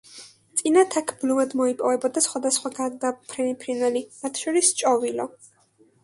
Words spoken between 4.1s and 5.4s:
მათ შორის ჭოვილო.